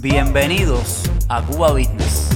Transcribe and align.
Bienvenidos 0.00 1.10
a 1.28 1.40
Cuba 1.40 1.72
Business. 1.72 2.28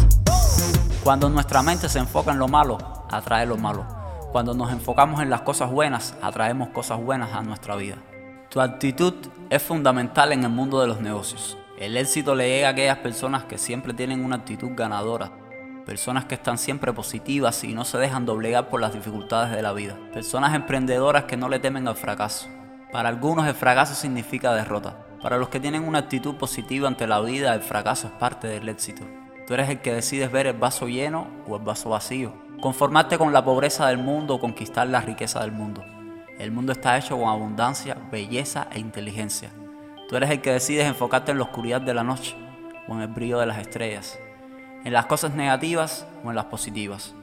Cuando 1.04 1.28
nuestra 1.28 1.62
mente 1.62 1.90
se 1.90 1.98
enfoca 1.98 2.32
en 2.32 2.38
lo 2.38 2.48
malo, 2.48 2.78
atrae 3.10 3.44
lo 3.44 3.58
malo. 3.58 3.84
Cuando 4.32 4.54
nos 4.54 4.72
enfocamos 4.72 5.20
en 5.20 5.28
las 5.28 5.42
cosas 5.42 5.70
buenas, 5.70 6.14
atraemos 6.22 6.70
cosas 6.70 7.02
buenas 7.02 7.34
a 7.34 7.42
nuestra 7.42 7.76
vida. 7.76 7.96
Tu 8.48 8.62
actitud 8.62 9.12
es 9.50 9.62
fundamental 9.62 10.32
en 10.32 10.44
el 10.44 10.48
mundo 10.48 10.80
de 10.80 10.86
los 10.86 11.00
negocios. 11.00 11.58
El 11.78 11.98
éxito 11.98 12.34
le 12.34 12.48
llega 12.48 12.68
a 12.68 12.70
aquellas 12.70 12.98
personas 12.98 13.44
que 13.44 13.58
siempre 13.58 13.92
tienen 13.92 14.24
una 14.24 14.36
actitud 14.36 14.70
ganadora, 14.74 15.30
personas 15.84 16.24
que 16.24 16.36
están 16.36 16.56
siempre 16.56 16.94
positivas 16.94 17.62
y 17.64 17.74
no 17.74 17.84
se 17.84 17.98
dejan 17.98 18.24
doblegar 18.24 18.70
por 18.70 18.80
las 18.80 18.94
dificultades 18.94 19.54
de 19.54 19.60
la 19.60 19.74
vida, 19.74 19.98
personas 20.14 20.54
emprendedoras 20.54 21.24
que 21.24 21.36
no 21.36 21.50
le 21.50 21.58
temen 21.58 21.86
al 21.88 21.96
fracaso. 21.96 22.48
Para 22.90 23.10
algunos 23.10 23.46
el 23.46 23.54
fracaso 23.54 23.94
significa 23.94 24.54
derrota, 24.54 25.09
para 25.22 25.36
los 25.36 25.50
que 25.50 25.60
tienen 25.60 25.86
una 25.86 25.98
actitud 25.98 26.36
positiva 26.36 26.88
ante 26.88 27.06
la 27.06 27.20
vida, 27.20 27.54
el 27.54 27.60
fracaso 27.60 28.06
es 28.06 28.12
parte 28.14 28.48
del 28.48 28.68
éxito. 28.68 29.04
Tú 29.46 29.54
eres 29.54 29.68
el 29.68 29.80
que 29.80 29.92
decides 29.92 30.32
ver 30.32 30.46
el 30.46 30.56
vaso 30.56 30.88
lleno 30.88 31.26
o 31.46 31.56
el 31.56 31.62
vaso 31.62 31.90
vacío, 31.90 32.32
conformarte 32.60 33.18
con 33.18 33.32
la 33.32 33.44
pobreza 33.44 33.86
del 33.88 33.98
mundo 33.98 34.34
o 34.34 34.40
conquistar 34.40 34.86
la 34.86 35.02
riqueza 35.02 35.40
del 35.40 35.52
mundo. 35.52 35.84
El 36.38 36.52
mundo 36.52 36.72
está 36.72 36.96
hecho 36.96 37.18
con 37.18 37.28
abundancia, 37.28 37.98
belleza 38.10 38.68
e 38.72 38.78
inteligencia. 38.78 39.50
Tú 40.08 40.16
eres 40.16 40.30
el 40.30 40.40
que 40.40 40.52
decides 40.52 40.86
enfocarte 40.86 41.32
en 41.32 41.38
la 41.38 41.44
oscuridad 41.44 41.82
de 41.82 41.94
la 41.94 42.02
noche 42.02 42.34
o 42.88 42.94
en 42.94 43.02
el 43.02 43.08
brillo 43.08 43.38
de 43.38 43.46
las 43.46 43.58
estrellas, 43.58 44.18
en 44.84 44.92
las 44.92 45.04
cosas 45.04 45.34
negativas 45.34 46.06
o 46.24 46.30
en 46.30 46.36
las 46.36 46.46
positivas. 46.46 47.14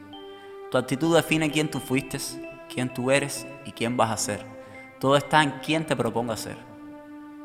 Tu 0.70 0.78
actitud 0.78 1.16
define 1.16 1.50
quién 1.50 1.72
tú 1.72 1.80
fuiste, 1.80 2.20
quién 2.72 2.94
tú 2.94 3.10
eres 3.10 3.48
y 3.66 3.72
quién 3.72 3.98
vas 3.98 4.12
a 4.12 4.18
ser. 4.18 4.46
Todo 5.00 5.18
está 5.18 5.42
en 5.42 5.52
quién 5.64 5.84
te 5.86 5.96
proponga 5.96 6.38
ser 6.38 6.77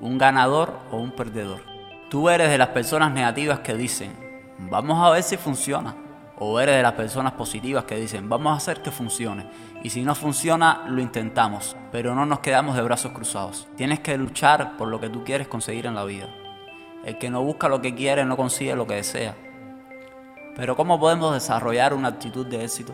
un 0.03 0.19
ganador 0.19 0.81
o 0.91 0.99
un 0.99 1.13
perdedor. 1.13 1.63
Tú 2.11 2.29
eres 2.29 2.51
de 2.51 2.59
las 2.59 2.69
personas 2.69 3.13
negativas 3.13 3.61
que 3.61 3.75
dicen, 3.75 4.13
vamos 4.59 5.03
a 5.03 5.11
ver 5.11 5.23
si 5.23 5.39
funciona. 5.39 5.95
O 6.39 6.59
eres 6.59 6.75
de 6.75 6.83
las 6.83 6.95
personas 6.95 7.35
positivas 7.35 7.85
que 7.85 7.95
dicen, 7.95 8.29
vamos 8.29 8.53
a 8.53 8.57
hacer 8.57 8.83
que 8.83 8.91
funcione. 8.91 9.49
Y 9.85 9.91
si 9.91 10.03
no 10.03 10.17
funciona, 10.17 10.85
lo 10.89 11.01
intentamos, 11.01 11.77
pero 11.93 12.17
no 12.17 12.27
nos 12.27 12.41
quedamos 12.41 12.75
de 12.75 12.83
brazos 12.83 13.13
cruzados. 13.13 13.69
Tienes 13.77 14.01
que 14.01 14.19
luchar 14.19 14.77
por 14.77 14.89
lo 14.89 15.01
que 15.01 15.09
tú 15.09 15.23
quieres 15.23 15.47
conseguir 15.47 15.87
en 15.87 15.95
la 15.95 16.05
vida. 16.05 16.29
El 17.05 17.17
que 17.19 17.31
no 17.31 17.43
busca 17.45 17.69
lo 17.69 17.81
que 17.81 17.95
quiere 17.95 18.25
no 18.25 18.37
consigue 18.37 18.75
lo 18.75 18.89
que 18.89 18.95
desea. 18.95 19.37
Pero 20.57 20.75
¿cómo 20.75 20.99
podemos 20.99 21.33
desarrollar 21.33 21.95
una 21.95 22.09
actitud 22.09 22.45
de 22.47 22.65
éxito? 22.65 22.93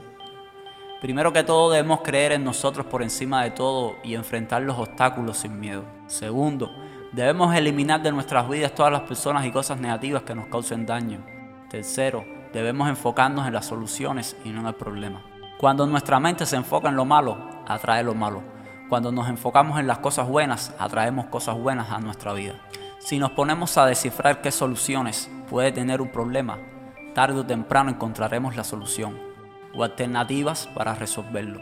Primero 1.01 1.33
que 1.33 1.45
todo 1.45 1.71
debemos 1.71 2.01
creer 2.03 2.33
en 2.33 2.45
nosotros 2.45 2.85
por 2.85 3.03
encima 3.03 3.45
de 3.45 3.53
todo 3.53 3.97
y 4.03 4.15
enfrentar 4.15 4.63
los 4.63 4.77
obstáculos 4.79 5.39
sin 5.39 5.59
miedo. 5.59 5.85
Segundo, 6.09 6.71
Debemos 7.13 7.55
eliminar 7.55 8.03
de 8.03 8.13
nuestras 8.13 8.49
vidas 8.49 8.75
todas 8.75 8.93
las 8.93 9.03
personas 9.03 9.47
y 9.47 9.51
cosas 9.51 9.81
negativas 9.81 10.23
que 10.25 10.35
nos 10.35 10.49
causen 10.49 10.85
daño. 10.85 11.25
Tercero, 11.71 12.25
debemos 12.53 12.89
enfocarnos 12.89 13.47
en 13.47 13.55
las 13.55 13.67
soluciones 13.67 14.37
y 14.45 14.51
no 14.51 14.61
en 14.61 14.67
el 14.67 14.75
problema. 14.75 15.23
Cuando 15.59 15.87
nuestra 15.87 16.21
mente 16.21 16.45
se 16.45 16.57
enfoca 16.57 16.89
en 16.91 16.97
lo 16.97 17.07
malo, 17.07 17.39
atrae 17.67 18.05
lo 18.05 18.15
malo. 18.15 18.43
Cuando 18.91 19.11
nos 19.11 19.29
enfocamos 19.29 19.81
en 19.81 19.87
las 19.87 19.99
cosas 19.99 20.29
buenas, 20.29 20.75
atraemos 20.79 21.27
cosas 21.27 21.57
buenas 21.59 21.91
a 21.91 21.99
nuestra 21.99 22.35
vida. 22.35 22.55
Si 22.99 23.19
nos 23.19 23.31
ponemos 23.31 23.79
a 23.79 23.87
descifrar 23.87 24.43
qué 24.43 24.51
soluciones 24.51 25.31
puede 25.49 25.73
tener 25.73 26.03
un 26.03 26.13
problema, 26.13 26.59
tarde 27.15 27.41
o 27.41 27.47
temprano 27.47 27.91
encontraremos 27.91 28.55
la 28.55 28.65
solución 28.65 29.19
o 29.75 29.83
alternativas 29.83 30.69
para 30.75 30.95
resolverlo. 30.95 31.61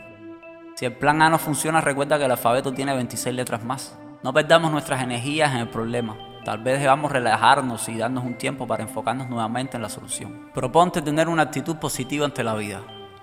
Si 0.75 0.84
el 0.84 0.92
plan 0.92 1.22
A 1.22 1.31
no 1.31 1.38
funciona, 1.38 1.81
recuerda 1.81 2.19
que 2.19 2.25
el 2.25 2.31
alfabeto 2.33 2.72
tiene 2.72 2.94
26 2.94 3.34
letras 3.34 3.64
más. 3.64 3.97
No 4.27 4.32
perdamos 4.32 4.72
nuestras 4.72 5.02
energías 5.02 5.52
en 5.52 5.58
el 5.58 5.69
problema. 5.69 6.16
Tal 6.44 6.58
vez 6.58 6.80
debamos 6.80 7.12
relajarnos 7.12 7.88
y 7.88 7.96
darnos 7.96 8.24
un 8.24 8.36
tiempo 8.36 8.66
para 8.66 8.82
enfocarnos 8.82 9.28
nuevamente 9.28 9.76
en 9.76 9.82
la 9.82 9.88
solución. 9.88 10.50
Proponte 10.53 11.00
tener 11.00 11.28
una 11.28 11.42
actitud 11.42 11.76
positiva 11.76 12.25
ante 12.25 12.42
la 12.42 12.56
vida, 12.56 12.81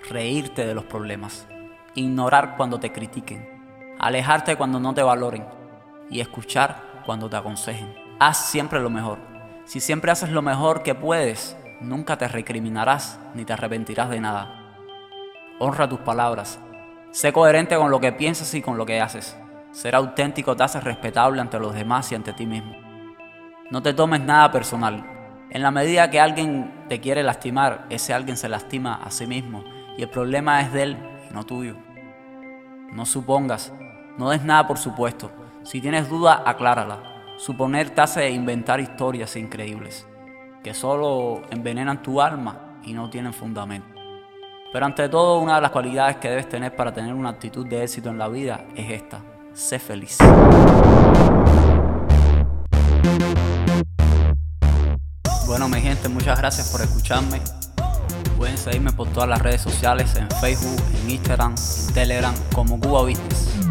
reírte 0.09 0.66
de 0.66 0.74
los 0.74 0.86
problemas, 0.86 1.46
ignorar 1.94 2.56
cuando 2.56 2.80
te 2.80 2.94
critiquen, 2.94 3.46
alejarte 4.00 4.56
cuando 4.56 4.80
no 4.80 4.94
te 4.94 5.03
valoren 5.03 5.46
y 6.09 6.22
escuchar 6.22 7.02
cuando 7.06 7.30
te 7.30 7.36
aconsejen. 7.36 7.94
Haz 8.22 8.38
siempre 8.38 8.80
lo 8.80 8.90
mejor. 8.90 9.19
Si 9.66 9.81
siempre 9.81 10.09
haces 10.09 10.30
lo 10.30 10.42
mejor 10.42 10.84
que 10.84 10.96
puedes, 10.96 11.58
nunca 11.81 12.18
te 12.18 12.30
recriminarás 12.30 13.19
ni 13.34 13.44
te 13.44 13.52
arrepentirás 13.52 14.09
de 14.09 14.22
nada. 14.22 14.78
Honra 15.59 15.90
tus 15.90 16.00
palabras. 16.00 16.62
Sé 17.12 17.34
coherente 17.34 17.75
con 17.75 17.92
lo 17.92 18.00
que 18.00 18.13
piensas 18.13 18.53
y 18.53 18.62
con 18.62 18.78
lo 18.78 18.86
que 18.86 19.02
haces. 19.02 19.36
Ser 19.74 19.96
auténtico 19.96 20.56
te 20.56 20.62
hace 20.62 20.80
respetable 20.80 21.42
ante 21.42 21.58
los 21.58 21.74
demás 21.74 22.12
y 22.12 22.16
ante 22.16 22.32
ti 22.32 22.46
mismo. 22.46 22.76
No 23.72 23.82
te 23.82 23.96
tomes 23.96 24.22
nada 24.22 24.52
personal. 24.52 25.04
En 25.50 25.64
la 25.64 25.72
medida 25.72 26.12
que 26.12 26.20
alguien 26.20 26.86
te 26.88 27.02
quiere 27.02 27.24
lastimar, 27.24 27.88
ese 27.90 28.14
alguien 28.14 28.38
se 28.38 28.48
lastima 28.48 29.00
a 29.04 29.10
sí 29.10 29.26
mismo 29.26 29.64
y 29.98 30.04
el 30.04 30.10
problema 30.10 30.62
es 30.62 30.72
de 30.72 30.84
él 30.84 30.98
y 31.28 31.34
no 31.34 31.44
tuyo. 31.44 31.76
No 32.92 33.08
supongas, 33.08 33.74
no 34.16 34.30
des 34.30 34.44
nada 34.44 34.68
por 34.68 34.78
supuesto. 34.78 35.32
Si 35.64 35.82
tienes 35.82 36.08
duda, 36.08 36.44
aclárala. 36.46 37.00
Suponer 37.38 37.90
te 37.90 38.02
hace 38.02 38.30
inventar 38.30 38.80
historias 38.80 39.36
increíbles 39.36 40.08
que 40.64 40.76
solo 40.76 41.42
envenenan 41.50 42.04
tu 42.04 42.22
alma 42.22 42.78
y 42.84 42.94
no 42.94 43.10
tienen 43.10 43.34
fundamento. 43.34 43.88
Pero 44.72 44.86
ante 44.86 45.10
todo, 45.10 45.40
una 45.40 45.56
de 45.56 45.62
las 45.62 45.72
cualidades 45.72 46.18
que 46.18 46.30
debes 46.30 46.48
tener 46.48 46.76
para 46.76 46.94
tener 46.94 47.16
una 47.16 47.30
actitud 47.30 47.66
de 47.66 47.82
éxito 47.82 48.12
en 48.12 48.20
la 48.20 48.28
vida 48.28 48.66
es 48.76 48.92
esta 48.92 49.33
sé 49.53 49.80
feliz. 49.80 50.18
Bueno, 55.46 55.69
mi 55.69 55.81
gente, 55.81 56.09
muchas 56.09 56.38
gracias 56.40 56.69
por 56.69 56.81
escucharme. 56.81 57.41
Pueden 58.38 58.58
seguirme 58.58 58.92
por 58.92 59.08
todas 59.09 59.30
las 59.30 59.42
redes 59.42 59.62
sociales, 59.62 60.16
en 60.16 60.30
Facebook, 60.42 60.81
en 61.03 61.12
Instagram, 61.12 61.56
en 61.88 61.94
Telegram, 61.94 62.36
como 62.53 62.80
Cuba 62.80 63.03
Business. 63.03 63.62